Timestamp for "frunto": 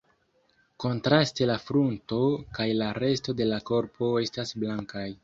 1.65-2.19